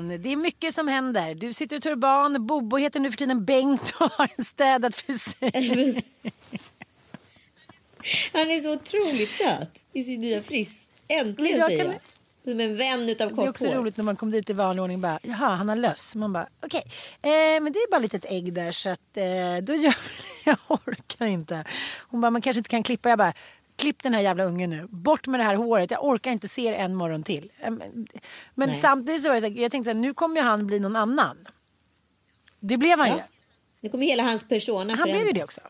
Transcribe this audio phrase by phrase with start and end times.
[0.00, 0.22] svejsan!
[0.22, 1.34] Det är mycket som händer.
[1.34, 6.02] Du sitter i turban, Bobo heter nu för tiden Bengt och har en städad frisyr.
[8.32, 10.88] Han är så otroligt söt i sin nya friss.
[11.08, 12.00] Äntligen jag säger kan- jag.
[12.52, 13.76] Som en vän utav Det är också kort hår.
[13.80, 16.14] roligt när man kommer dit i vanlig ordning bara, jaha han har löss.
[16.14, 16.82] Man bara, okej,
[17.22, 17.30] eh,
[17.62, 19.24] men det är bara ett litet ägg där så att eh,
[19.62, 20.26] då gör vi det.
[20.44, 21.64] Jag orkar inte.
[22.00, 23.08] Hon bara, man kanske inte kan klippa.
[23.08, 23.32] Jag bara,
[23.76, 24.86] klipp den här jävla ungen nu.
[24.90, 25.90] Bort med det här håret.
[25.90, 27.52] Jag orkar inte se det en morgon till.
[27.60, 28.06] Men,
[28.54, 28.74] Nej.
[28.74, 31.36] samtidigt så var det så här, jag tänkte att nu kommer han bli någon annan.
[32.60, 33.14] Det blev han Ja.
[33.16, 33.22] ju.
[33.80, 35.60] Nu kommer hela hans persona Han blev ju det också.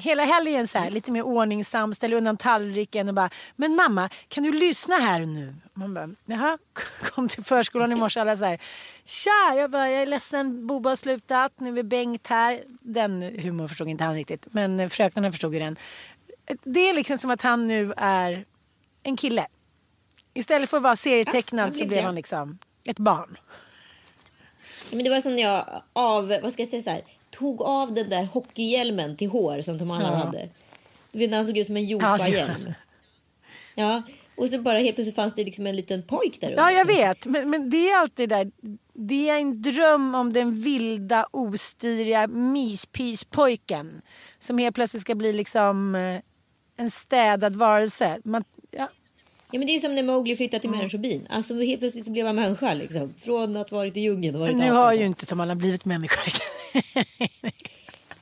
[0.00, 4.44] Hela helgen så här, lite mer ordningsam, ställer undan tallriken och bara Men mamma, kan
[4.44, 5.54] du lyssna här nu?
[5.74, 6.58] Man bara, jaha.
[7.02, 8.58] Kom till förskolan i morse alla så här
[9.04, 9.54] Tja!
[9.56, 12.60] Jag bara, jag är ledsen, Bobo har slutat, nu är Bengt här.
[12.80, 15.76] Den humorn förstod inte han riktigt, men fröknarna förstod ju den.
[16.62, 18.44] Det är liksom som att han nu är
[19.02, 19.46] en kille.
[20.34, 23.38] Istället för att vara Ja, serietecknad han så blev han liksom ett barn.
[24.90, 27.62] Ja, men det var som när jag av, vad ska jag säga så här, tog
[27.62, 30.18] av den där hockeyhjälmen till hår som Tom Allan Ja.
[30.18, 30.48] hade.
[31.12, 32.72] Du vet när han såg ut som en Ja, Jofa-hjälm.
[33.74, 34.02] Ja,
[34.36, 36.70] och så bara helt plötsligt fanns det liksom en liten pojk där Ja, under.
[36.78, 37.26] jag vet.
[37.26, 38.50] Men, men det är alltid det där.
[38.92, 44.02] Det är en dröm om den vilda, ostyriga myspyspojken.
[44.38, 46.20] Som helt plötsligt ska bli liksom eh,
[46.78, 48.18] en städad varelse.
[48.24, 48.88] Man, ja,
[49.52, 51.26] Ja, men det är som när Mowgli flyttade till människobyn.
[51.30, 53.14] Alltså helt plötsligt så blev han människa liksom.
[53.24, 56.30] Från att varit i djungeln och varit nu har ju inte Tom Allan blivit människa.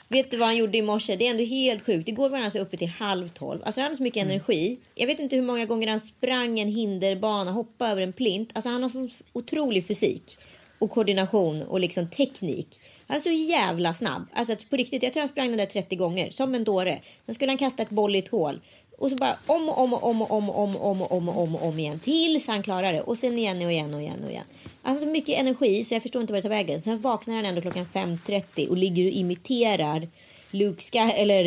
[0.09, 1.16] Vet du vad han gjorde i morse?
[1.16, 2.09] Det är ändå helt sjukt.
[2.09, 3.61] Igår var han alltså uppe till halv tolv.
[3.65, 4.34] Alltså han hade så mycket Mm.
[4.34, 4.78] energi.
[4.95, 8.50] Jag vet inte hur många gånger han sprang en hinderbana, hoppade över en plint.
[8.55, 10.37] Alltså han har sån otrolig fysik
[10.78, 12.81] och koordination och liksom teknik.
[13.06, 14.27] Han är så jävla snabb.
[14.33, 17.00] Alltså på riktigt, jag tror han sprang den där 30 gånger som en dåre.
[17.27, 18.61] Sen skulle han kasta ett boll i ett hål.
[18.99, 21.12] Och så bara om och om och om och om och om och om och
[21.12, 23.00] om och om, och om igen tills han klarar det.
[23.00, 24.45] Och sen igen och igen och igen och igen.
[24.83, 26.81] Han så mycket energi så jag förstår inte vad det tar vägen.
[26.81, 30.09] Sen vaknar han ändå klockan 5.30 och ligger och imiterar
[30.50, 31.45] Luke Sky eller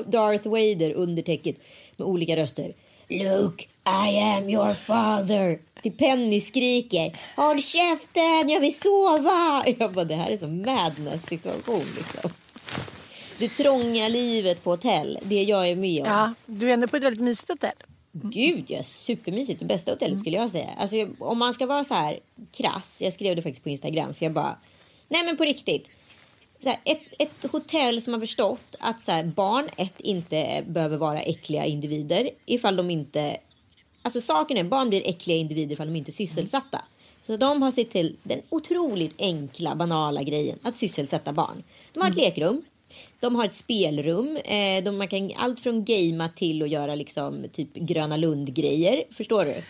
[0.10, 1.56] Darth Vader under täcket
[1.96, 2.72] med olika röster.
[3.08, 5.58] Luke, i am your father.
[5.82, 9.64] Till Penny skriker Håll käften, jag vill sova.
[9.78, 12.30] Jag bara, det här är som madness situation liksom.
[13.38, 16.08] Det trånga livet på hotell, det jag är med om.
[16.08, 17.72] ja, du är ändå på ett väldigt mysigt hotell.
[18.12, 19.58] Gud ja, supermysigt.
[19.58, 20.68] Det bästa hotellet skulle jag säga.
[20.78, 22.18] Alltså, om man ska vara så här
[22.52, 24.56] krass, jag skrev det faktiskt på Instagram för jag bara,
[25.08, 25.90] nej men på riktigt.
[26.64, 31.20] Här, ett, ett hotell som har förstått att så här, barn, ett, inte behöver vara
[31.20, 33.36] äckliga individer ifall de inte,
[34.02, 36.84] alltså saken är barn blir äckliga individer ifall de inte är sysselsatta.
[37.20, 41.62] Så de har sett till den otroligt enkla, banala grejen att sysselsätta barn.
[41.92, 42.62] De har ett lekrum,
[43.20, 44.36] de har ett spelrum.
[44.36, 49.04] Eh, de, man kan allt från gamea till att göra liksom typ Gröna Lund-grejer.
[49.10, 49.62] Förstår du?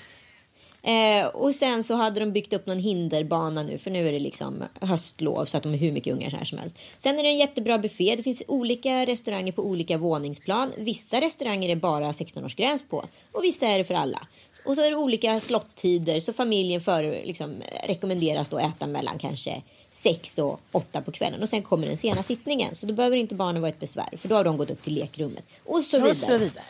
[0.83, 4.21] Eh, och sen så hade de byggt upp någon hinderbana nu för nu är det
[4.21, 6.79] liksom höstlov så att de är hur mycket ungar här som helst.
[6.99, 8.17] Sen är det en jättebra buffé.
[8.17, 10.73] Det finns olika restauranger på olika våningsplan.
[10.77, 14.27] Vissa restauranger är bara 16-årsgräns på och vissa är det för alla.
[14.65, 17.55] Och så är det olika slottider så familjen för, liksom,
[17.85, 22.23] rekommenderas då äta mellan kanske 6 och 8 på kvällen och sen kommer den sena
[22.23, 22.75] sittningen.
[22.75, 24.95] Så då behöver inte barnen vara ett besvär för då har de gått upp till
[24.95, 26.11] lekrummet och så vidare.
[26.11, 26.65] Och så vidare.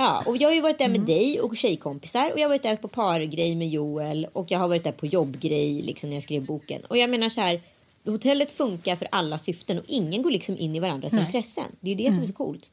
[0.00, 0.98] Ja, och jag har ju varit där Mm.
[1.00, 4.58] med dig och tjejkompisar och jag har varit där på pargrej med Joel och jag
[4.58, 6.80] har varit där på jobbgrej liksom när jag skrev boken.
[6.88, 7.60] Och jag menar så här,
[8.06, 11.64] hotellet funkar för alla syften och ingen går liksom in i varandras intressen.
[11.80, 12.70] Det är det som är så coolt.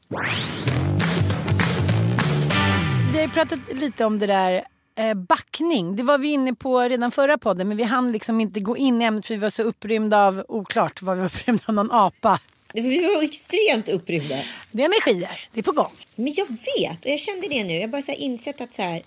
[3.12, 4.64] Vi har pratat lite om det där
[4.98, 5.96] eh, backning.
[5.96, 9.02] Det var vi inne på redan förra podden men vi hann liksom inte gå in
[9.02, 11.90] i ämnet för vi var så upprymda av, oklart vad vi var upprymda av, någon
[11.92, 12.40] apa.
[12.82, 14.38] Vi var extremt upprymda.
[14.72, 15.92] Det är energier, det är på gång.
[16.14, 17.74] Men jag vet och jag kände det nu.
[17.74, 19.02] Jag har bara så insett att så här,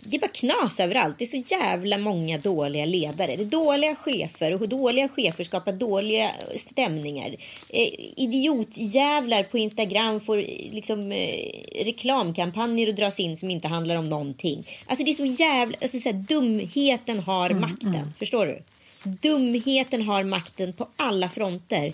[0.00, 1.18] det är bara knas överallt.
[1.18, 3.36] Det är så jävla många dåliga ledare.
[3.36, 7.36] Det är dåliga chefer och dåliga chefer skapar dåliga stämningar.
[7.68, 10.36] Eh, idiotjävlar på Instagram får
[10.72, 14.66] liksom eh, reklamkampanjer att dras in som inte handlar om någonting.
[14.86, 18.12] Alltså det är så jävla, alltså så här, dumheten har makten.
[18.18, 18.62] Förstår du?
[19.02, 21.92] Dumheten har makten på alla fronter.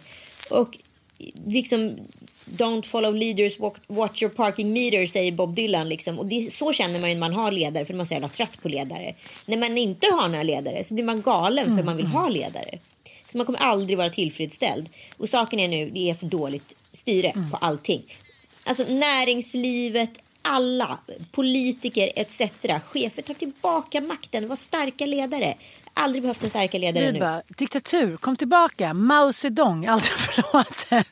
[0.50, 0.78] Och
[1.46, 1.96] liksom
[2.46, 5.88] Don't follow leaders, watch your parking meter, säger Bob Dylan.
[5.88, 6.18] Liksom.
[6.18, 8.28] Och det, så känner man ju när man har ledare, för man är så jävla
[8.28, 9.14] trött på ledare.
[9.46, 12.78] När man inte har några ledare så blir man galen för man vill ha ledare.
[13.28, 14.88] Så man kommer aldrig vara tillfredsställd.
[15.16, 18.02] Och saken är nu, det är för dåligt styre på allting.
[18.64, 20.10] Alltså näringslivet,
[20.44, 20.98] alla,
[21.32, 22.40] politiker etc.
[22.84, 25.54] Chefer tar tillbaka makten, var starka ledare.
[25.96, 27.42] Aldrig behövt en starkare ledare Vi nu.
[27.48, 31.04] diktatur, kom tillbaka, Mao Zedong, aldrig förlåten.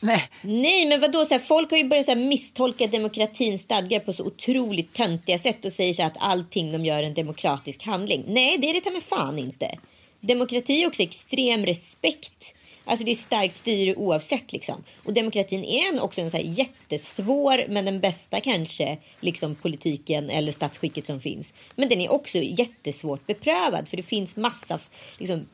[0.00, 1.24] Nej, Nej, men vadå?
[1.24, 5.38] Så här, folk har ju börjat så här, misstolka demokratins stadgar på så otroligt töntiga
[5.38, 8.24] sätt och säger så här, att allting de gör är en demokratisk handling.
[8.26, 9.78] Nej, det är det ta med fan inte.
[10.20, 12.54] Demokrati är också extrem respekt.
[12.84, 14.84] Alltså det är starkt styre oavsett liksom.
[15.04, 20.30] Och demokratin är en, också en så här jättesvår, men den bästa kanske, liksom politiken
[20.30, 21.54] eller statsskicket som finns.
[21.74, 24.78] Men den är också jättesvårt beprövad för det finns massa
[25.18, 25.46] liksom,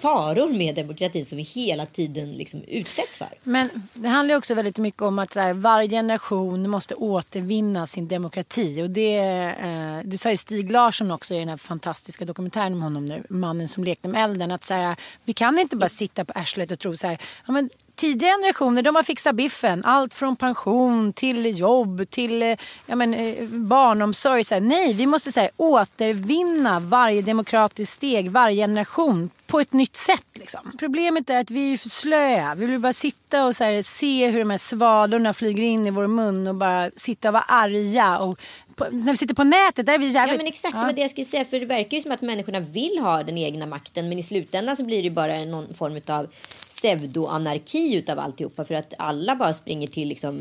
[0.00, 3.28] faror med demokratin som vi hela tiden liksom utsätts för.
[3.42, 8.82] Men det handlar också väldigt mycket om att här, varje generation måste återvinna sin demokrati.
[8.82, 9.16] Och det,
[9.60, 13.24] eh, det sa ju Stig Larsson också i den här fantastiska dokumentären om honom nu,
[13.28, 14.50] Mannen som lekte med elden.
[14.50, 17.52] Att så här, vi kan inte bara sitta på arslet och tro så här, ja,
[17.52, 17.70] men
[18.00, 19.84] tidiga generationer de har fixat biffen.
[19.84, 22.56] Allt från pension till jobb till eh,
[22.86, 24.44] ja, men, eh, barnomsorg.
[24.44, 29.72] Så här, nej, vi måste så här, återvinna varje demokratiskt steg, varje generation på ett
[29.72, 30.26] nytt sätt.
[30.34, 30.72] Liksom.
[30.78, 32.54] Problemet är att vi är för slöa.
[32.54, 35.90] Vi vill bara sitta och så här, se hur de här svadorna flyger in i
[35.90, 38.18] vår mun och bara sitta och vara arga.
[38.18, 38.38] Och
[38.84, 40.32] på, när vi sitter på nätet där är vi jävligt...
[40.32, 41.44] Ja men exakt var det jag skulle säga.
[41.44, 44.08] För det verkar ju som att människorna vill ha den egna makten.
[44.08, 46.28] Men i slutändan så blir det bara någon form av
[46.68, 48.64] pseudoanarki utav alltihopa.
[48.64, 50.40] För att alla bara springer till liksom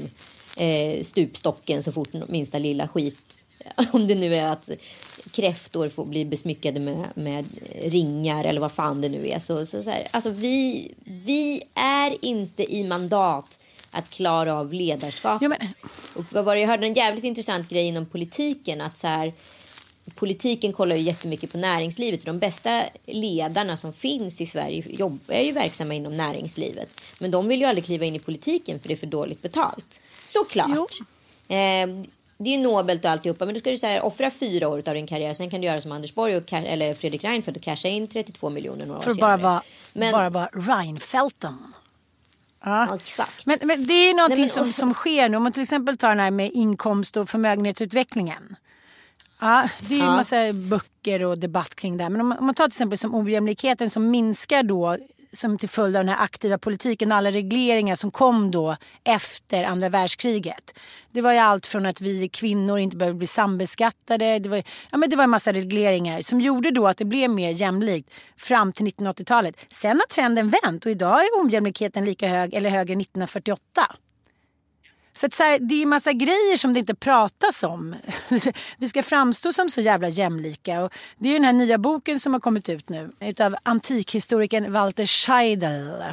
[0.57, 3.45] eh, stupstocken så fort minsta lilla skit.
[3.91, 4.69] Om det nu är att
[5.31, 7.45] kräftor får bli besmyckade med, med
[7.83, 9.39] ringar eller vad fan det nu är.
[9.39, 13.59] Så, så, så här, alltså vi, vi är inte i mandat
[13.91, 15.41] att klara av ledarskap.
[15.41, 15.59] Ja, men-
[16.15, 16.61] Och vad var det?
[16.61, 18.81] Jag hörde en jävligt intressant grej inom politiken.
[18.81, 19.33] Att så här,
[20.15, 22.25] politiken kollar ju jättemycket på näringslivet.
[22.25, 27.01] De bästa ledarna som finns i Sverige jobbar är ju verksamma inom näringslivet.
[27.19, 30.01] Men de vill ju aldrig kliva in i politiken för det är för dåligt betalt.
[30.25, 30.69] Såklart.
[31.47, 31.87] Eh,
[32.41, 33.45] det är nobelt och alltihopa.
[33.45, 35.33] Men då ska du så här, offra fyra år av din karriär.
[35.33, 38.49] Sen kan du göra som Anders Borg och, eller Fredrik Reinfeldt och casha in 32
[38.49, 39.63] miljoner några För år att bara vara,
[39.93, 41.73] Men, bara vara Reinfeldten.
[42.63, 42.85] Ja.
[42.89, 43.45] Ja, exakt.
[43.47, 45.37] Men, men det är någonting Nej, men- som, som sker nu.
[45.37, 48.55] Om man till exempel tar den här med inkomst och förmögenhetsutvecklingen.
[49.41, 50.15] Ja, det är ju en Ja.
[50.15, 50.35] massa
[50.69, 52.03] böcker och debatt kring det.
[52.03, 52.09] här.
[52.09, 54.97] Men om man, om man tar till exempel som ojämlikheten som minskar då
[55.33, 59.63] som till följd av den här aktiva politiken och alla regleringar som kom då efter
[59.63, 60.79] andra världskriget.
[61.11, 64.39] Det var ju allt från att vi kvinnor inte behövde bli sambeskattade.
[64.39, 67.29] Det var, ja, men det var en massa regleringar som gjorde då att det blev
[67.29, 69.55] mer jämlikt fram till 1980-talet.
[69.69, 73.61] Sen har trenden vänt och idag är ojämlikheten lika hög eller högre än 1948.
[75.13, 77.95] Så, att så här, det är en massa grejer som det inte pratas om.
[78.77, 80.81] Vi ska framstå som så jävla jämlika.
[80.81, 85.05] Och det är den här nya boken som har kommit ut nu utav antikhistorikern Walter
[85.05, 86.03] Scheidel.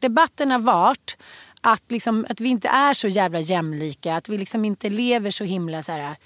[0.00, 1.16] Debatten har varit
[1.60, 4.16] att, liksom, att vi inte är så jävla jämlika.
[4.16, 6.16] Att vi liksom inte lever så himla så här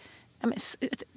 [0.45, 0.59] Ja, men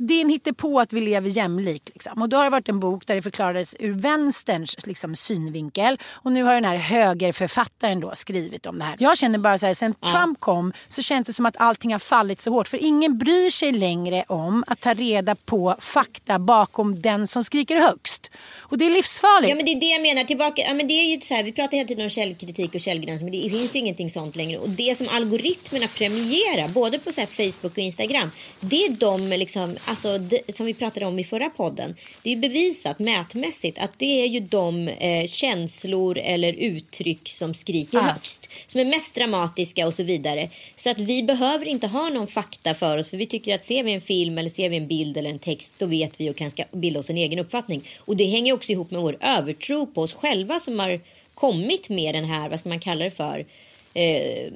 [0.07, 1.89] Det är en hittepå att vi lever jämlikt.
[1.93, 2.21] Liksom.
[2.21, 5.97] Och då har det varit en bok där det förklarades ur vänsterns liksom, synvinkel.
[6.11, 8.95] Och nu har den här högerförfattaren då skrivit om det här.
[8.99, 11.99] Jag känner bara så här, sen Trump kom så känns det som att allting har
[11.99, 12.67] fallit så hårt.
[12.67, 17.75] För ingen bryr sig längre om att ta reda på fakta bakom den som skriker
[17.75, 18.31] högst.
[18.59, 19.49] Och det är livsfarligt.
[19.49, 20.23] Ja men det är det jag menar.
[20.23, 22.81] Tillbaka, ja, men det är ju så här, vi pratar hela tiden om källkritik och
[22.81, 24.57] källgräns men det finns ju ingenting sånt längre.
[24.59, 29.16] Och det som algoritmerna premierar både på så här Facebook och Instagram det är de
[29.17, 30.19] de, liksom, alltså,
[30.49, 34.39] som vi pratade om i förra podden, det är bevisat mätmässigt att det är ju
[34.39, 38.01] de eh, känslor eller uttryck som skriker Ah.
[38.01, 40.49] högst, som är mest dramatiska och så vidare.
[40.75, 43.83] Så att vi behöver inte ha någon fakta för oss, för vi tycker att ser
[43.83, 46.35] vi en film eller ser vi en bild eller en text, då vet vi och
[46.35, 47.87] kan bilda oss en egen uppfattning.
[47.99, 51.01] Och det hänger också ihop med vår övertro på oss själva som har
[51.33, 53.45] kommit med den här, vad ska man kalla det för,
[53.93, 54.51] eh,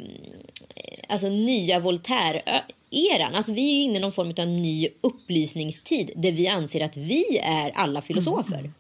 [1.07, 1.79] alltså nya
[2.91, 3.35] eran.
[3.35, 7.37] Alltså vi är inne i någon form av ny upplysningstid där vi anser att vi
[7.37, 8.59] är alla filosofer.
[8.59, 8.73] Mm.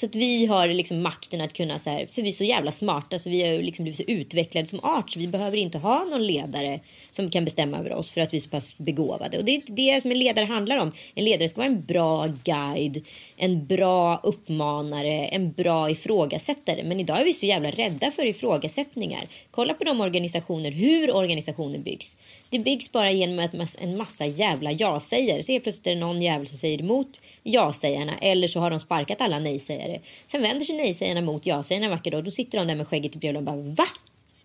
[0.00, 2.72] Så att vi har liksom makten att kunna så här, för vi är så jävla
[2.72, 6.04] smarta så vi har liksom blivit så utvecklade som art så vi behöver inte ha
[6.04, 9.38] någon ledare som kan bestämma över oss för att vi är så pass begåvade.
[9.38, 10.92] Och det är inte det som en ledare handlar om.
[11.14, 16.84] En ledare ska vara en bra guide, en bra uppmanare, en bra ifrågasättare.
[16.84, 19.24] Men idag är vi så jävla rädda för ifrågasättningar.
[19.50, 22.16] Kolla på de organisationer, hur organisationer byggs.
[22.54, 25.42] Det byggs bara genom att en massa jävla ja-sägare.
[25.42, 28.80] Så helt plötsligt är det någon jävel som säger emot ja-sägarna eller så har de
[28.80, 30.00] sparkat alla nej-sägare.
[30.26, 32.24] Sen vänder sig nej-sägarna mot ja-sägarna en vacker dag.
[32.24, 33.86] Då sitter de där med skägget i brevlådan och bara va?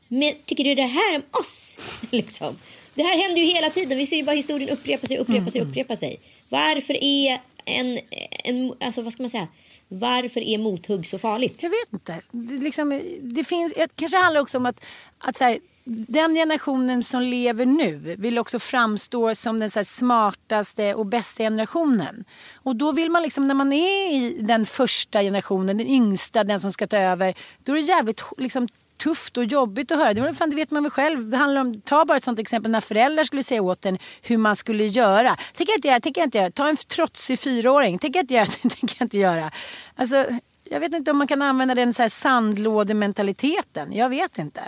[0.07, 1.77] Men tycker du det här om oss?
[2.11, 2.57] liksom.
[2.93, 3.97] Det här händer ju hela tiden.
[3.97, 6.19] Vi ser ju bara historien upprepa sig, upprepa sig, upprepa sig.
[6.49, 7.99] Varför är en,
[8.43, 9.47] en alltså vad ska man säga?
[9.87, 11.63] Varför är mothugg så farligt?
[11.63, 12.21] Jag vet inte.
[12.31, 14.85] Det, liksom, det finns, det kanske handlar också om att,
[15.19, 15.59] att så här,
[16.07, 21.43] den generationen som lever nu vill också framstå som den så här, smartaste och bästa
[21.43, 22.25] generationen.
[22.55, 26.59] Och då vill man liksom, när man är i den första generationen, den yngsta, den
[26.59, 27.33] som ska ta över,
[27.63, 30.13] då är det jävligt liksom, tufft och jobbigt att höra.
[30.13, 31.29] Det, fan, det vet man väl själv.
[31.29, 34.37] Det handlar om, ta bara ett sånt exempel när föräldrar skulle säga åt en hur
[34.37, 35.37] man skulle göra.
[35.53, 36.51] Tänker inte göra, tänker inte göra.
[36.51, 37.99] Ta en trotsig fyraåring.
[37.99, 39.51] Tänker inte göra, tänker inte göra.
[39.95, 40.25] Alltså,
[40.63, 43.93] jag vet inte om man kan använda den så här sandlådementaliteten.
[43.93, 44.61] Jag vet inte.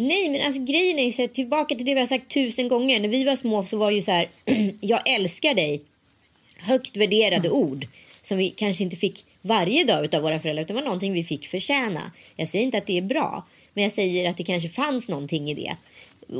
[0.00, 3.00] Nej, men alltså grejen är så här, tillbaka till det vi har sagt tusen gånger.
[3.00, 4.28] När vi var små så var ju så här,
[4.80, 5.80] jag älskar dig.
[6.58, 7.86] Högt värderade ord
[8.22, 11.46] som vi kanske inte fick varje dag av våra föräldrar utan var någonting vi fick
[11.46, 12.12] förtjäna.
[12.36, 15.50] Jag säger inte att det är bra, men jag säger att det kanske fanns någonting
[15.50, 15.76] i det.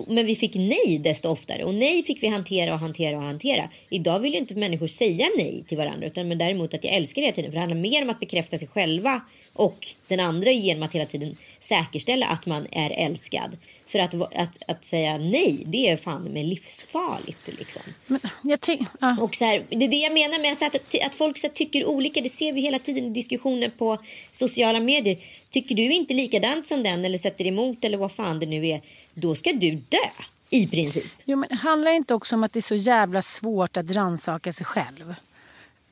[0.06, 3.68] Men vi fick nej desto oftare och nej fick vi hantera och hantera och hantera.
[3.90, 7.22] Idag vill ju inte människor säga nej till varandra utan men däremot att jag älskar
[7.22, 9.20] det hela tiden för det handlar mer om att bekräfta sig själva
[9.58, 13.56] och den andra genom att hela tiden säkerställa att man är älskad.
[13.86, 17.82] För att, att, att säga nej, det är fan med livsfarligt liksom.
[18.06, 18.58] Men jag
[19.00, 19.16] ja.
[19.20, 21.84] Och så här, det är det jag menar med att, att folk så här, tycker
[21.84, 22.20] olika.
[22.20, 23.98] Det ser vi hela tiden i diskussioner på
[24.32, 25.18] sociala medier.
[25.50, 28.80] Tycker du inte likadant som den eller sätter emot eller vad fan det nu är.
[29.14, 30.08] Då ska du dö
[30.50, 31.04] i princip.
[31.24, 34.52] Jo, men handlar det inte också om att det är så jävla svårt att rannsaka
[34.52, 35.14] sig själv?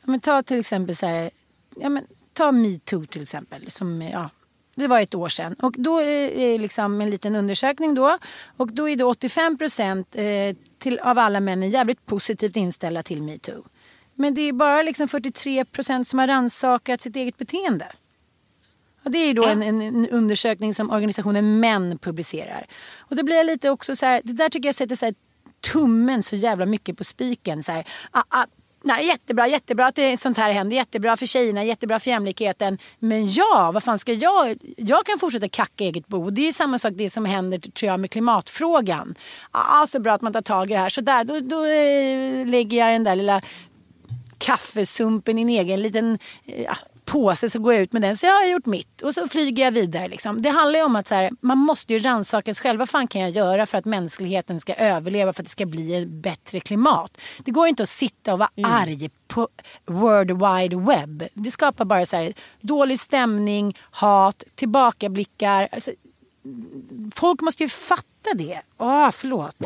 [0.02, 1.30] Men ta till exempel så här,
[1.80, 2.06] ja, men,
[2.36, 3.70] ta metoo till exempel.
[3.70, 4.30] Som, ja,
[4.74, 5.54] det var ett år sedan.
[5.54, 8.18] Och då är det liksom en liten undersökning då.
[8.56, 13.22] Och då är det 85 procent eh, till, av alla männen jävligt positivt inställda till
[13.22, 13.64] metoo.
[14.14, 17.86] Men det är bara liksom 43 procent som har rannsakat sitt eget beteende.
[19.04, 22.66] Och det är då en, en, undersökning som organisationen Män publicerar.
[22.98, 25.14] Och då blir lite också så här, det där tycker jag sätter så här
[25.72, 27.62] tummen så jävla mycket på spiken.
[27.62, 28.46] Så här, ah, ah,
[28.86, 30.76] nej, jättebra, jättebra att det, sånt här händer.
[30.76, 32.78] Jättebra för tjejerna, jättebra för jämlikheten.
[32.98, 34.58] Men jag, vad fan ska jag?
[34.76, 36.30] Jag kan fortsätta kacka eget bo.
[36.30, 39.14] Det är ju samma sak det som händer tror jag med klimatfrågan.
[39.52, 40.88] Ja, så bra att man tar tag i det här.
[40.88, 43.42] Så där, då, då eh, lägger jag den där lilla
[44.38, 48.16] kaffesumpen i en egen liten eh, ja, påse så går jag ut med den.
[48.16, 50.08] Så jag har gjort mitt och så flyger jag vidare.
[50.08, 50.42] Liksom.
[50.42, 52.78] Det handlar ju om att så här, man måste ju rannsaka sig själv.
[52.78, 55.94] Vad fan kan jag göra för att mänskligheten ska överleva för att det ska bli
[55.94, 57.18] ett bättre klimat?
[57.38, 59.48] Det går inte att sitta och vara arg på
[59.86, 61.22] World Wide Web.
[61.34, 65.68] Det skapar bara så här, dålig stämning, hat, tillbakablickar.
[65.72, 65.90] Alltså,
[67.14, 68.60] folk måste ju fatta det.
[68.78, 69.56] Åh, förlåt.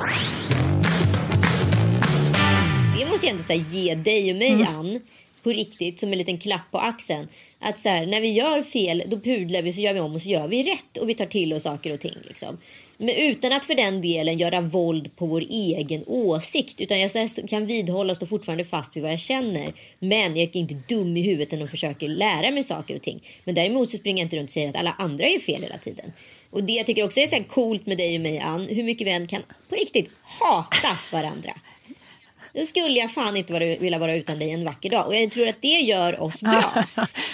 [2.98, 5.00] Det måste jag ändå säga, ge dig och mig Ann
[5.42, 7.28] på riktigt som en liten klapp på axeln.
[7.58, 10.22] Att så här, när vi gör fel då pudlar vi så gör vi om och
[10.22, 12.16] så gör vi rätt och vi tar till oss saker och ting.
[12.28, 12.58] Liksom.
[12.96, 16.80] Men utan att för den delen göra våld på vår egen åsikt.
[16.80, 17.10] Utan jag
[17.48, 19.74] kan vidhålla och stå fortfarande fast vid vad jag känner.
[19.98, 23.22] Men jag är inte dum i huvudet och försöker lära mig saker och ting.
[23.44, 25.78] Men däremot så springer jag inte runt och säger att alla andra är fel hela
[25.78, 26.12] tiden.
[26.50, 28.66] Och det jag tycker också är så här coolt med dig och mig Ann.
[28.70, 31.50] Hur mycket vi än kan på riktigt hata varandra.
[32.54, 35.06] Då skulle jag fan inte vara, vilja vara utan dig en vacker dag.
[35.06, 36.84] Och jag tror att det gör oss bra.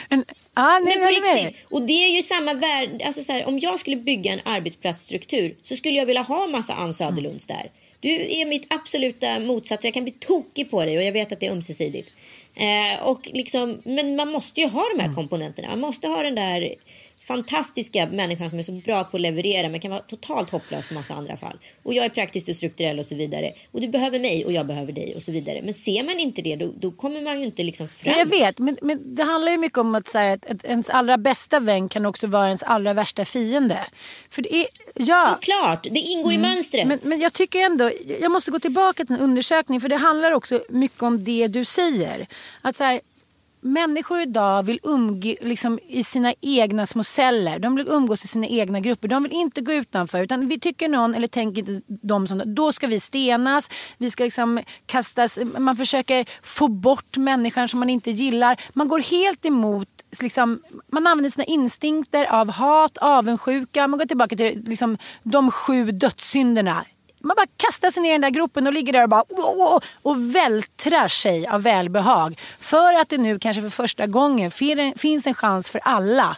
[0.09, 1.67] Men, ja, nej, Men på riktigt.
[1.71, 3.03] Och det är ju samma värld.
[3.05, 6.75] Alltså så här, om jag skulle bygga en arbetsplatsstruktur så skulle jag vilja ha massa
[6.75, 7.71] Ann Söderlunds där.
[8.01, 9.85] Du är mitt absoluta motsats.
[9.85, 12.13] Jag kan bli tokig på dig och jag vet att det är ömsesidigt.
[12.57, 15.69] Eh, och liksom, men man måste ju ha de här komponenterna.
[15.69, 16.75] Man måste ha den där
[17.27, 20.95] fantastiska människan som är så bra på att leverera men kan vara totalt hopplös på
[20.95, 21.59] massa andra fall.
[21.83, 23.53] Och jag är praktiskt och strukturell och så vidare.
[23.73, 25.61] Och du behöver mig och jag behöver dig och så vidare.
[25.63, 28.13] Men ser man inte det då, då kommer man ju inte liksom fram.
[28.13, 30.91] Men jag vet, men, men det handlar ju mycket om att säga att, att ens
[30.91, 33.87] allra bästa vän kan också vara ens allra värsta fiende.
[34.29, 35.39] För det är, ja.
[35.41, 36.87] Såklart, det ingår i mönstret.
[36.87, 37.91] Men, men jag tycker ändå,
[38.21, 41.65] jag måste gå tillbaka till en undersökning för det handlar också mycket om det du
[41.65, 42.27] säger.
[42.63, 43.01] Att så här,
[43.67, 47.59] människor idag vill umgås liksom, i sina egna små celler.
[47.59, 49.09] De vill umgås i sina egna grupper.
[49.09, 50.23] De vill inte gå utanför.
[50.23, 53.69] Utan vi tycker någon, eller tänker inte de som då ska vi stenas.
[53.99, 55.39] Vi ska liksom kastas.
[55.59, 58.61] Man försöker få bort människan som man inte gillar.
[58.73, 59.89] Man går helt emot
[60.21, 60.61] Liksom,
[60.93, 63.89] man använder sina instinkter av hat, avundsjuka.
[63.89, 66.85] Man går tillbaka till liksom, de sju dödssynderna
[67.27, 69.25] man bara kastar sig ner i den där gropen och ligger där och bara
[70.03, 72.41] och vältrar sig av välbehag.
[72.61, 74.51] För att det nu kanske för första gången
[74.97, 76.37] finns en chans för alla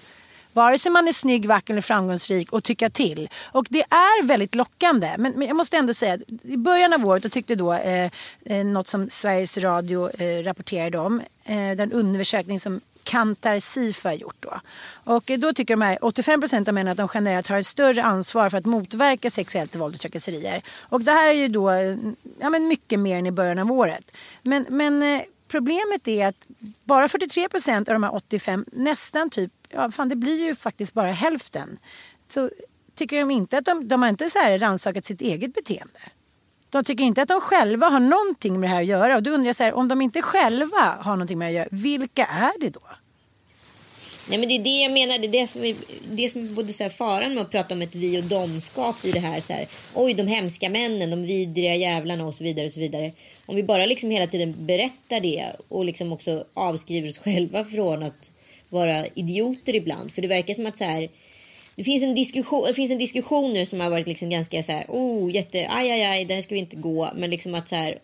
[0.58, 3.28] Vare sig man är snygg, vacker eller framgångsrik och tycka till.
[3.52, 5.14] Och det är väldigt lockande.
[5.18, 8.10] Men, men jag måste ändå säga att i början av året då tyckte då eh,
[8.44, 11.20] eh, något som Sveriges Radio eh, rapporterade om.
[11.44, 14.60] Eh, den undersökning som Kantar Sifa gjort då.
[15.04, 18.02] Och då tycker de här 85 procent av männen att de generellt har ett större
[18.02, 20.62] ansvar för att motverka sexuellt våld och trakasserier.
[20.80, 21.96] Och det här är ju då eh,
[22.40, 24.16] ja, men mycket mer än i början av året.
[24.42, 26.46] Men, men eh, problemet är att
[26.84, 30.94] bara 43 procent av de här 85, nästan typ, ja fan det blir ju faktiskt
[30.94, 31.78] bara hälften.
[32.28, 32.50] Så
[32.94, 36.00] tycker de inte att de, de har inte så här rannsakat sitt eget beteende.
[36.70, 39.16] De tycker inte att de själva har någonting med det här att göra.
[39.16, 41.54] Och då undrar jag så här, om de inte själva har någonting med det att
[41.54, 42.80] göra, vilka är det då?
[44.28, 45.18] Nej, men det är det jag menar.
[45.18, 45.74] Det är det som är,
[46.10, 49.04] det som är både så här faran med att prata om ett vi och domskap
[49.04, 49.40] i det här.
[49.40, 52.66] Så här Oj, de hemska männen, de vidriga jävlarna och så vidare.
[52.66, 53.12] och så vidare.
[53.46, 58.02] Om vi bara liksom hela tiden berättar det och liksom också avskriver oss själva från
[58.02, 58.30] att
[58.68, 60.12] vara idioter ibland.
[60.12, 61.08] För det verkar som att så här
[61.78, 64.72] det finns en diskussion, det finns en diskussion nu som har varit liksom ganska så
[64.72, 67.10] här, oh, jätte, aj, aj, aj, där ska vi inte gå.
[67.14, 67.98] Men liksom att så här,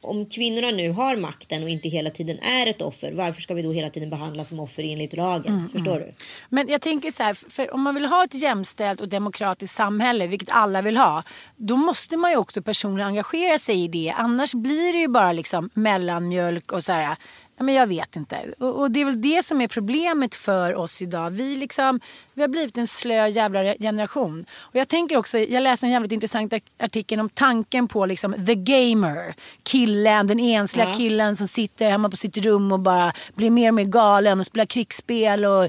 [0.00, 3.62] om kvinnorna nu har makten och inte hela tiden är ett offer, varför ska vi
[3.62, 5.54] då hela tiden behandlas som offer enligt lagen?
[5.54, 6.08] Mm, Förstår mm.
[6.08, 6.14] du?
[6.48, 10.26] Men jag tänker så här, för om man vill ha ett jämställt och demokratiskt samhälle,
[10.26, 11.22] vilket alla vill ha,
[11.56, 14.14] då måste man ju också personligen engagera sig i det.
[14.16, 17.16] Annars blir det ju bara liksom mellanmjölk och så här,
[17.60, 18.36] men jag vet inte.
[18.58, 21.30] Och, och, det är väl det som är problemet för oss idag.
[21.30, 22.00] Vi, liksom,
[22.34, 24.46] vi har blivit en slö jävla generation.
[24.58, 28.54] Och jag tänker också, jag läste en jävligt intressant artikel om tanken på liksom the
[28.54, 29.34] gamer.
[29.62, 30.94] Killen, den ensliga ja.
[30.94, 34.46] killen som sitter hemma på sitt rum och bara blir mer och mer galen och
[34.46, 35.68] spelar krigsspel och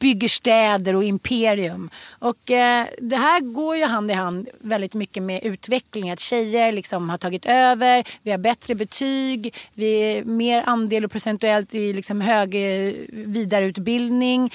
[0.00, 1.90] bygger städer och imperium.
[2.18, 6.10] Och eh, det här går ju hand i hand väldigt mycket med utveckling.
[6.10, 11.10] Att tjejer liksom har tagit över, vi har bättre betyg, vi är mer andel och
[11.24, 12.54] procentuellt i liksom hög
[13.12, 14.52] vidareutbildning.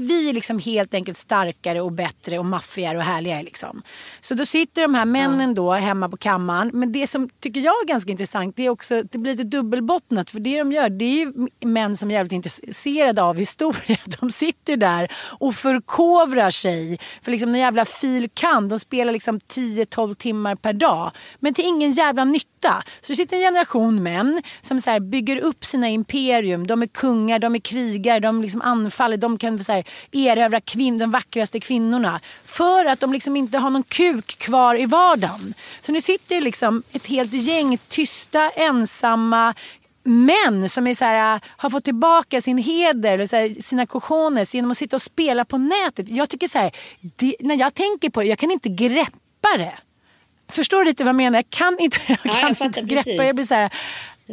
[0.00, 3.42] Vi är liksom helt enkelt starkare och bättre och maffigare och härligare.
[3.42, 3.82] Liksom.
[4.20, 6.70] Så då sitter de här männen då hemma på kammaren.
[6.74, 10.30] Men det som tycker jag är ganska intressant det är också det blir lite dubbelbottnat.
[10.30, 13.98] För det de gör det är ju män som är jävligt intresserade av historia.
[14.20, 16.98] De sitter där och förkovrar sig.
[17.22, 18.68] För liksom den jävla fil kan.
[18.68, 21.10] De spelar liksom 10-12 timmar per dag.
[21.40, 22.82] Men till ingen jävla nytta.
[23.00, 26.66] Så det sitter en generation män som så bygger upp sina imperium.
[26.66, 30.98] De är kungar, de är krigare, de liksom anfaller, de kan så här, erövra kvin
[30.98, 32.20] de vackraste kvinnorna.
[32.44, 35.54] För att de liksom inte har någon kuk kvar i vardagen.
[35.82, 39.54] Så nu sitter liksom ett helt gäng tysta, ensamma
[40.04, 44.54] män som är så här, har fått tillbaka sin heder, eller så här, sina cojones
[44.54, 46.06] genom att sitta och spela på nätet.
[46.08, 49.74] Jag tycker så här, det, när jag tänker på det, jag kan inte greppa det.
[50.48, 51.38] Förstår du lite vad jag menar?
[51.38, 53.02] Jag kan inte, jag kan ja, jag inte greppa.
[53.02, 53.22] Precis.
[53.22, 53.70] Jag blir så här,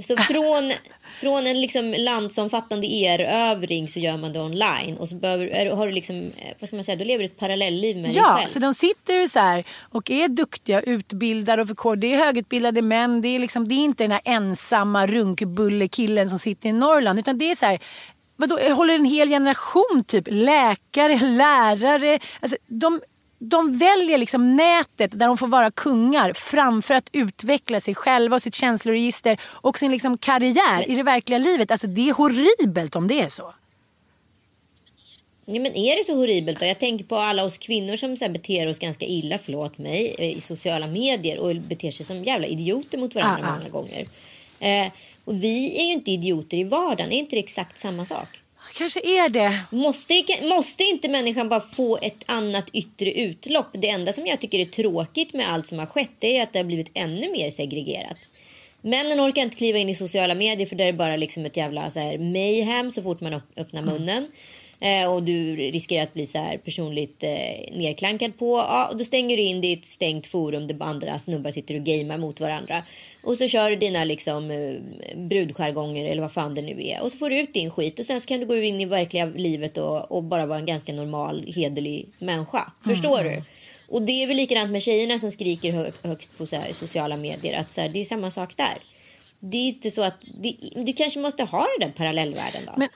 [0.02, 0.72] så från
[1.20, 5.94] från en liksom landsomfattande erövring så gör man det online och så behöver, har du
[5.94, 8.44] liksom, eh, vad ska man säga, då lever du ett parallellliv med ja, dig själv.
[8.44, 12.82] Ja, så de sitter så här och är duktiga, utbildade och för Det är högutbildade
[12.82, 17.20] män, det är, liksom, det är inte den här ensamma runkbullekillen som sitter i Norrland
[17.20, 17.80] utan det är så här
[18.36, 22.20] Vadå, håller en hel generation typ läkare, lärare.
[22.40, 23.02] Alltså, de
[23.40, 28.42] de väljer liksom nätet där de får vara kungar framför att utveckla sig själva och
[28.42, 31.72] sitt känsloregister och sin liksom karriär i det verkliga livet.
[31.72, 33.54] Alltså det är horribelt om det är så.
[35.46, 36.66] Ja, men är det så horribelt då?
[36.66, 40.38] Jag tänker på alla oss kvinnor som så beter oss ganska illa, förlåt mig, eh,
[40.38, 43.58] i sociala medier och beter sig som jävla idioter mot varandra ah, ah.
[43.58, 44.06] många gånger.
[44.60, 44.92] Eh,
[45.26, 48.42] och vi är ju inte idioter i vardagen, är inte det exakt samma sak?
[48.80, 49.60] Kanske är det.
[49.72, 53.68] Måste, måste inte människan bara få ett annat yttre utlopp?
[53.74, 56.60] Det enda som jag tycker är tråkigt med allt som har skett är att det
[56.60, 58.18] har blivit ännu mer segregerat.
[58.82, 61.58] Männen orkar inte kliva in i sociala medier för där är det bara liksom ett
[61.58, 64.18] jävla så här mayhem så fort man öppnar munnen.
[64.18, 64.32] Mm
[64.82, 68.58] eh, och du riskerar att bli så här personligt eh, nerklankad på.
[68.58, 72.18] Ja, och då stänger du in ditt stängt forum där andra snubbar sitter och gamer
[72.18, 72.84] mot varandra.
[73.24, 74.76] Och så kör du dina liksom, eh,
[75.16, 77.02] brudskärgånger eller vad fan det nu är.
[77.02, 78.86] Och så får du ut din skit och sen så kan du gå in i
[78.86, 82.72] verkliga livet och, och bara vara en ganska normal, hederlig människa.
[82.86, 83.44] Förstår du?
[83.88, 87.60] Och det är väl likadant med tjejerna som skriker hö högt på så sociala medier.
[87.60, 88.78] Att så här, det är samma sak där.
[89.40, 90.26] Det är inte så att...
[90.42, 92.74] Det, du kanske måste ha den där parallellvärlden då.
[92.78, 92.90] Men-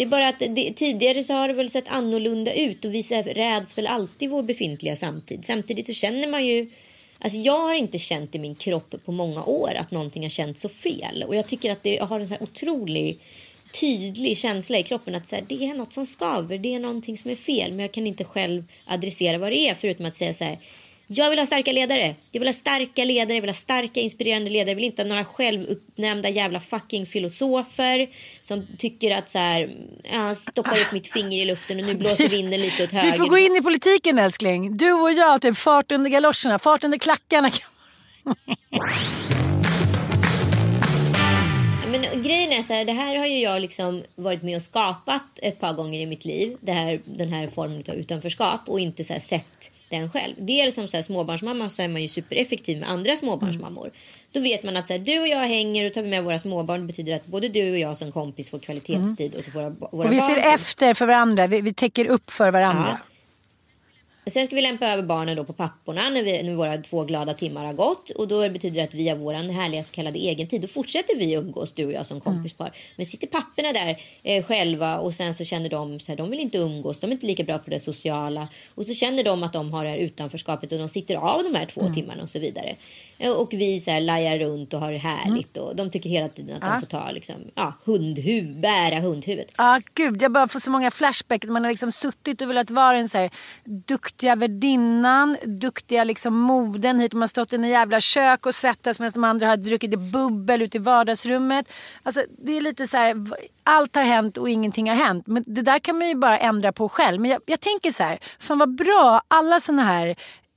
[0.00, 3.02] det är bara att det, tidigare så har det väl sett annorlunda ut och vi
[3.02, 5.44] räds väl alltid vår befintliga samtid.
[5.44, 6.70] Samtidigt så känner man ju...
[7.18, 10.60] Alltså jag har inte känt i min kropp på många år att någonting har känts
[10.60, 11.24] så fel.
[11.26, 13.18] Och jag tycker att det jag har en så här otrolig
[13.80, 17.16] tydlig känsla i kroppen att så här, det är något som skaver, det är någonting
[17.16, 20.32] som är fel men jag kan inte själv adressera vad det är förutom att säga
[20.32, 20.58] så här
[21.12, 22.14] jag vill ha starka ledare.
[22.30, 24.70] Jag vill ha starka ledare, jag vill ha starka inspirerande ledare.
[24.70, 28.08] Jag vill inte ha några självutnämnda jävla fucking filosofer
[28.40, 29.70] som tycker att så här,
[30.12, 33.12] ja, stoppar upp mitt finger i luften och nu blåser vinden lite åt höger.
[33.12, 34.76] Vi får gå in i politiken älskling.
[34.76, 37.50] Du och jag, typ fart under galoscherna, fart under klackarna.
[41.86, 45.38] Men grejen är så här, det här har ju jag liksom varit med och skapat
[45.42, 46.56] ett par gånger i mitt liv.
[46.60, 50.34] Det här, den här formen av utanförskap och inte så sett den själv.
[50.38, 53.90] Dels som så här småbarnsmamma så är man ju supereffektiv med andra småbarnsmammor.
[54.32, 56.80] Då vet man att så här, du och jag hänger och tar med våra småbarn.
[56.80, 60.06] Det betyder att både du och jag som kompis får kvalitetstid och så våra, våra
[60.08, 62.98] Och vi barn ser efter för varandra, vi, vi täcker upp för varandra.
[63.00, 63.09] Ja.
[64.30, 67.34] Sen ska vi lämpa över barnen då på papporna när, vi, när våra två glada
[67.34, 68.10] timmar har gått.
[68.10, 70.60] Och då betyder det att vi har vår härliga så kallade egen tid.
[70.60, 72.70] Då fortsätter vi umgås, du och jag som kompispar.
[72.96, 76.40] Men sitter papporna där eh, själva och sen så känner de så här, de vill
[76.40, 77.00] inte umgås.
[77.00, 78.48] De är inte lika bra på det sociala.
[78.74, 81.54] Och så känner de att de har det här utanförskapet och de sitter av de
[81.58, 82.74] här två timmarna och så vidare.
[83.18, 85.56] Eh, Och vi så här lajar runt och har det härligt.
[85.56, 89.52] Och de tycker hela tiden att de får ta liksom, ja, hundhuvud, bära hundhuvudet.
[89.58, 91.46] Ja, gud, jag bara får så många flashbacks.
[91.46, 93.30] Man har liksom suttit och velat vara en så här
[94.20, 97.12] duktiga värdinnan, duktiga liksom moden hit.
[97.12, 100.62] Man har stått i en jävla kök och svettats medan de andra har druckit bubbel
[100.62, 101.68] ute i vardagsrummet.
[102.02, 103.16] Alltså, det är lite så här,
[103.64, 105.26] allt har hänt och ingenting har hänt.
[105.26, 107.20] Men det där kan man ju bara ändra på själv.
[107.20, 110.14] Men jag, jag tänker så här, fan vad bra alla såna här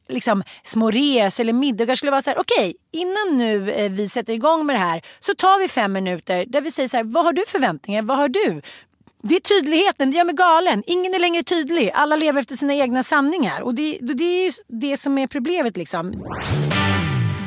[0.09, 4.33] liksom, små resor eller middagar skulle vara så här, okej, innan nu eh, vi sätter
[4.33, 7.25] igång med det här så tar vi fem minuter där vi säger så här, vad
[7.25, 8.61] har du förväntningar, vad har du?
[9.25, 10.83] Det är tydligheten, det gör mig galen.
[10.87, 11.91] Ingen är längre tydlig.
[11.93, 13.61] Alla lever efter sina egna sanningar.
[13.61, 16.11] Och det, det är ju det som är problemet liksom.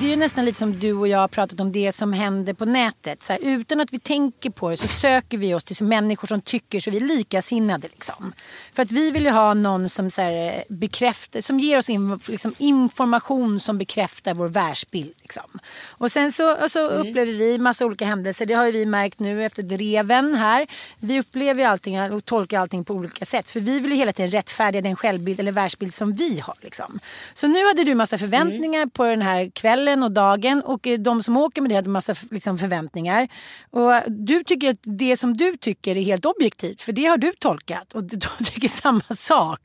[0.01, 2.55] Det är ju nästan lite som du och jag har pratat om det som händer
[2.55, 3.23] på nätet.
[3.23, 6.41] Så här, utan att vi tänker på det så söker vi oss till människor som
[6.41, 7.89] tycker så vi är likasinnade.
[7.89, 8.33] Liksom.
[8.77, 12.21] För att vi vill ju ha någon som så här, bekräftar, som ger oss in,
[12.27, 15.15] liksom, information som bekräftar vår världsbild.
[15.23, 15.43] Liksom.
[15.89, 18.47] Och sen så, och så upplever vi massa olika händelser.
[18.47, 20.67] Det har vi märkt nu efter dreven här.
[20.99, 23.51] Vi upplever ju allting och tolkar allting på olika sätt.
[23.51, 26.57] För vi vill ju hela tiden rättfärdiga den självbild eller världsbild som vi har.
[26.61, 26.99] Liksom.
[27.35, 31.23] Så nu hade du massa förväntningar på den här kvällen och dagen och eh, de
[31.23, 33.29] som åker med det hade massa liksom, förväntningar.
[33.71, 37.33] Och du tycker att det som du tycker är helt objektivt för det har du
[37.39, 39.61] tolkat och de tycker samma sak.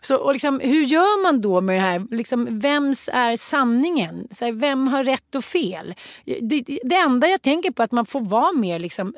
[0.00, 2.16] Så, och liksom, hur gör man då med det här?
[2.16, 4.28] Liksom, vems är sanningen?
[4.30, 5.94] Så här, vem har rätt och fel?
[6.24, 9.14] Det, det enda jag tänker på är att man får vara mer liksom,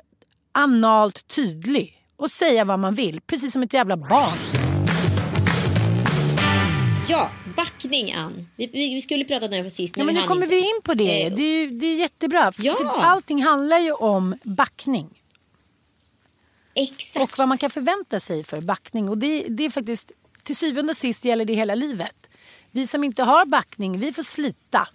[0.53, 4.33] analt tydlig och säga vad man vill, precis som ett jävla barn.
[7.09, 8.49] Ja, backning Ann.
[8.57, 10.55] Vi, vi, skulle prata om det här sist Ja, men, men vi nu kommer inte.
[10.55, 11.27] vi in på det.
[11.27, 12.53] Eh, Det är, det är jättebra.
[12.59, 12.77] Ja.
[12.77, 15.20] för allting handlar ju om backning.
[16.75, 17.25] Exakt.
[17.25, 19.09] Och vad man kan förvänta sig för backning.
[19.09, 22.31] Och det, det är faktiskt, till syvende och sist gäller det hela livet.
[22.71, 24.89] Vi som inte har backning, vi får slita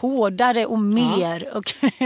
[0.00, 1.56] hårdare och mer.
[1.56, 1.64] Och,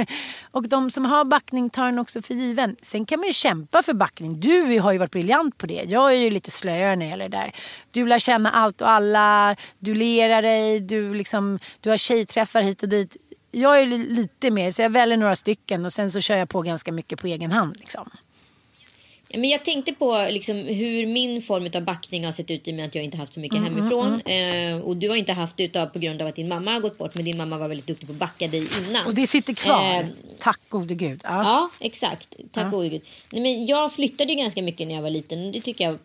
[0.51, 2.77] och de som har backning tar den också för given.
[2.83, 4.41] Sen kan man ju kämpa för backning.
[4.41, 5.85] Du har ju varit briljant på det.
[5.89, 7.53] Jag är ju lite slöare när det gäller det där.
[7.91, 9.57] Du lär känna allt och alla.
[9.79, 10.81] Du lerar dig.
[10.81, 13.17] Du, liksom, du har tjejträffar hit och dit.
[13.51, 16.49] Jag är li- lite mer, så jag väljer några stycken och sen så kör jag
[16.49, 17.77] på ganska mycket på egen hand.
[17.79, 18.11] Liksom.
[19.33, 22.71] Ja, Men jag tänkte på liksom hur min form av backning har sett ut i
[22.71, 24.21] och med att jag inte haft så mycket Mm, hemifrån.
[24.21, 26.81] Eh, och du har inte haft det utav, på grund av att din mamma har
[26.81, 27.15] gått bort.
[27.15, 29.07] Men din mamma var väldigt duktig på att backa dig innan.
[29.07, 29.95] Och det sitter kvar.
[30.01, 30.07] Eh,
[30.41, 31.21] Tack gode gud.
[31.25, 31.43] Ja.
[31.45, 32.37] Ja, exakt.
[32.53, 33.03] Tack gode gud.
[33.33, 35.53] Nej, men jag flyttade ju ganska mycket när jag var liten.
[35.53, 35.99] Det tycker jag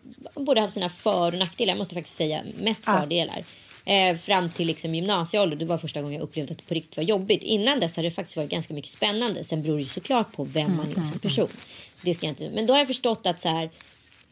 [0.44, 1.70] borde haft sina för och nackdelar.
[1.72, 3.44] Jag måste faktiskt säga mest fördelar.
[3.88, 5.56] Eh, fram till liksom gymnasieålder.
[5.56, 7.42] Det var första gången jag upplevde att det på riktigt var jobbigt.
[7.42, 9.44] Innan dess har det faktiskt varit ganska mycket spännande.
[9.44, 11.48] Sen beror det ju såklart på vem man är som person.
[12.06, 12.50] Det ska jag inte.
[12.50, 13.70] Men då har jag förstått att så här.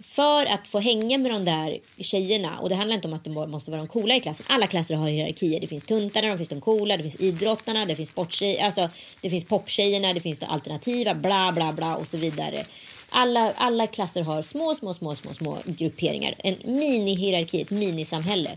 [0.05, 3.31] För att få hänga med de där tjejerna och det handlar inte om att det
[3.31, 4.47] måste vara de coola i klassen.
[4.49, 5.61] Alla klasser har hierarkier.
[5.61, 8.89] Det finns tuntarna, det finns de coola, det finns idrottarna, det finns sporttjejerna, alltså
[9.21, 12.65] det finns poptjejerna, det finns det alternativa, bla bla bla och så vidare.
[13.11, 16.35] alla, alla klasser har små, små, små, små, små grupperingar.
[16.39, 18.51] En mini-hierarki, ett minisamhälle.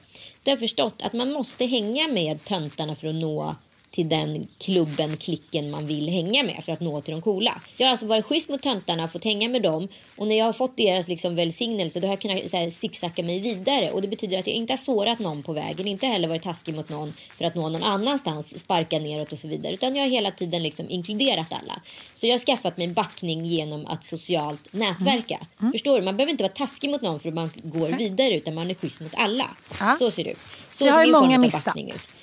[0.43, 3.55] Du har förstått att man måste hänga med töntarna för att nå
[3.97, 7.61] till den klubben, klicken man vill hänga med för att nå till de coola.
[7.77, 10.53] Jag har alltså varit schysst mot töntarna, fått hänga med dem och när jag har
[10.53, 14.07] fått deras liksom välsignelse då har jag kunnat så här, zigzacka mig vidare och det
[14.07, 17.13] betyder att jag inte har sårat någon på vägen, inte heller varit taskig mot någon
[17.37, 20.63] för att nå någon annanstans, sparka neråt och så vidare utan jag har hela tiden
[20.63, 21.81] liksom inkluderat alla.
[22.13, 25.39] Så jag har skaffat mig backning genom att socialt nätverka.
[25.61, 25.71] Mm.
[25.71, 26.05] Förstår du?
[26.05, 28.73] Man behöver inte vara taskig mot någon för att man går vidare utan man är
[28.73, 29.49] schysst mot alla.
[29.79, 29.95] Ja.
[29.99, 30.37] Så ser det ut.
[30.71, 31.77] Så det har ju många missat.
[31.77, 32.16] Ut.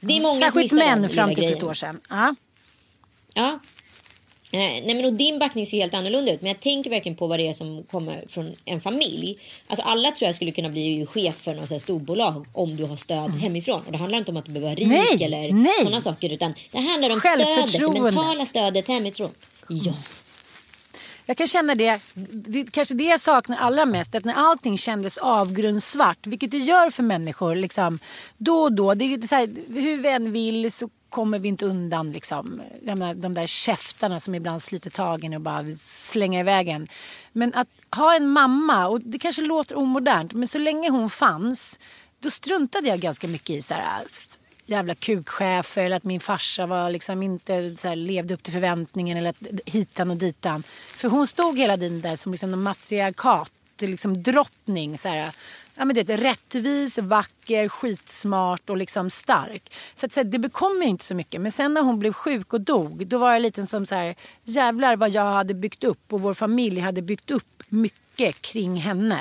[0.00, 2.00] Det är många Särskilt män fram till för ett år sedan.
[2.08, 2.34] Ja.
[3.34, 3.60] ja.
[4.52, 6.40] Eh, nej, men och din backning ser helt annorlunda ut.
[6.40, 9.38] Men jag tänker verkligen på vad det är som kommer från en familj.
[9.66, 13.26] Alltså alla tror jag skulle kunna bli chef för något storbolag om du har stöd
[13.26, 13.38] mm.
[13.38, 13.82] hemifrån.
[13.86, 16.32] Och det handlar inte om att du behöver vara rik nej, eller sådana saker.
[16.32, 19.30] Utan det handlar om stödet, det mentala stödet hemifrån.
[19.68, 19.94] Ja.
[21.26, 25.18] Jag kan känna det, det, kanske det jag saknar allra mest, att när allting kändes
[25.18, 27.98] avgrundsvart, vilket det gör för människor liksom,
[28.36, 31.66] då och då, det är så här, hur vi än vill så kommer vi inte
[31.66, 36.88] undan liksom, menar, de där käftarna som ibland sliter tagen och bara slänger iväg en.
[37.32, 41.78] Men att ha en mamma, och det kanske låter omodernt, men så länge hon fanns
[42.20, 44.04] då struntade jag ganska mycket i så här,
[44.70, 49.18] jävla kukchefer eller att min farsa var liksom inte så här, levde upp till förväntningen
[49.18, 50.62] eller att hitan och ditan.
[50.96, 54.98] För hon stod hela tiden där som liksom en matriarkat, liksom drottning.
[54.98, 55.30] Så här,
[55.76, 59.72] ja, men det är rättvis, vacker, skitsmart och liksom stark.
[59.94, 61.40] Så, att, så här, det bekom mig inte så mycket.
[61.40, 64.14] Men sen när hon blev sjuk och dog, då var jag lite som så här,
[64.44, 69.20] jävlar vad jag hade byggt upp och vår familj hade byggt upp mycket kring henne.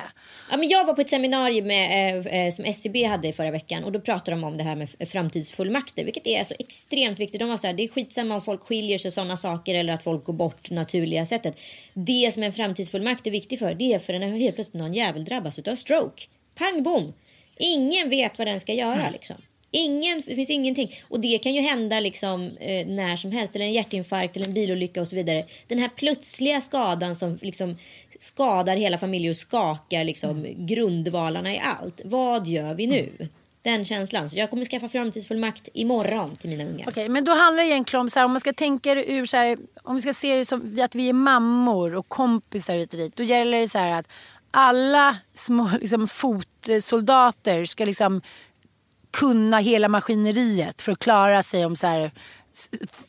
[0.52, 3.84] Ja, men jag var på ett seminarium med, eh, eh som SCB hade förra veckan
[3.84, 7.40] och då pratade de om det här med framtidsfullmakter, vilket är alltså extremt viktigt.
[7.40, 10.04] De var så här, det är skitsamma om folk skiljer sig sådana saker eller att
[10.04, 11.60] folk går bort naturliga sättet.
[11.94, 15.26] Det som en framtidsfullmakt är viktig för, det är för när helt plötsligt någon jävel
[15.26, 16.24] drabbas av stroke.
[16.60, 17.14] Pang bom!
[17.58, 19.14] Ingen vet vad den ska göra mm.
[19.14, 19.36] liksom.
[19.72, 20.92] Ingen, det finns ingenting.
[21.08, 23.56] Och det kan ju hända liksom, eh, när som helst.
[23.56, 25.46] Eller en hjärtinfarkt eller en bilolycka och så vidare.
[25.68, 27.78] Den här plötsliga skadan som liksom
[28.20, 30.66] skadar hela familjer och skakar liksom, mm.
[30.66, 32.02] grundvalarna i allt.
[32.06, 33.30] Vad gör vi nu?
[33.62, 34.30] Den känslan.
[34.30, 36.74] Så jag kommer skaffa framtidsfullmakt imorgon till mina unga.
[36.74, 39.26] Okej, okay, men då handlar det egentligen om så här, om man ska tänka ur
[39.26, 42.94] så här, om vi ska se det som att vi är mammor och kompisar hit
[42.94, 43.16] och dit.
[43.16, 44.08] Då gäller det så här att
[44.52, 48.22] alla små liksom, fotsoldater ska liksom
[49.12, 52.12] kunna hela maskineriet för att klara sig om så här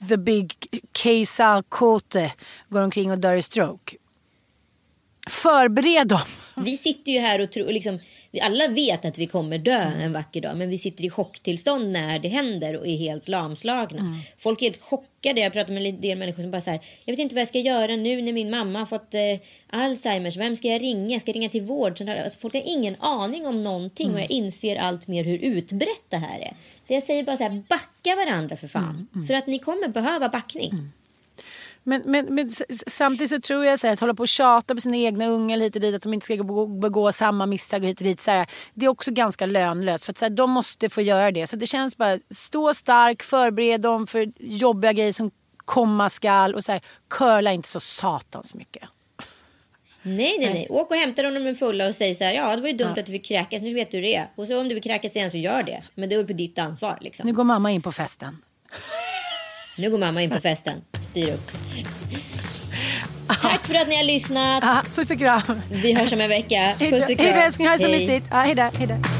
[0.08, 0.54] the big
[0.96, 2.32] Keisal Kote
[2.68, 3.96] går omkring och dör i stroke.
[5.30, 6.20] Förbered dem.
[6.56, 7.98] Vi sitter ju här och tror, liksom,
[8.42, 12.18] alla vet att vi kommer dö en vacker dag men vi sitter i chocktillstånd när
[12.18, 13.98] det händer och är helt lamslagna.
[13.98, 14.18] Mm.
[14.38, 15.40] Folk är helt chockade.
[15.40, 17.48] Jag pratar med en del människor som bara så här, jag vet inte vad jag
[17.48, 19.20] ska göra nu när min mamma har fått eh,
[19.80, 20.36] Alzheimers.
[20.36, 21.20] Vem ska jag ringa?
[21.20, 22.00] Ska jag ringa till vård?
[22.08, 24.16] Alltså, folk har ingen aning om någonting mm.
[24.16, 26.52] och jag inser allt mer hur utbrett det här är.
[26.86, 28.90] Så jag säger bara så här, backa varandra för fan.
[28.90, 29.08] Mm.
[29.14, 29.26] mm.
[29.26, 30.92] För att ni kommer behöva backning.
[31.84, 32.52] Men, men, men
[32.86, 35.56] samtidigt så tror jag så här, att hålla på och tjata på sina egna ungar
[35.56, 38.20] lite dit att de inte ska begå, begå samma misstag hit och dit.
[38.20, 41.30] Så här, det är också ganska lönlöst för att så här, de måste få göra
[41.30, 41.46] det.
[41.46, 46.64] Så det känns bara, stå stark, förbered dem för jobbiga grejer som komma skall och
[46.64, 48.82] så här, curla inte så satans mycket.
[50.02, 50.66] Nej, nej, nej.
[50.70, 52.34] Åk och hämta dem när de är fulla och säg så här.
[52.34, 53.00] Ja, det var ju dumt ja.
[53.00, 53.62] att du fick kräkas.
[53.62, 54.30] Nu vet du hur det är.
[54.36, 55.82] Och så om du vill kräkas igen så gör det.
[55.94, 56.98] Men det är på ditt ansvar.
[57.00, 57.26] Liksom.
[57.26, 58.36] Nu går mamma in på festen.
[59.80, 60.80] Nu går mamma in på festen.
[61.00, 61.50] Styr upp.
[63.42, 64.64] Tack för att ni har lyssnat.
[64.94, 65.42] Puss och kram.
[65.70, 66.74] Vi hörs om en vecka.
[66.78, 67.26] Puss och kram.
[67.26, 68.26] Hej då älskling, ha det så mysigt.
[68.30, 69.19] Hej då.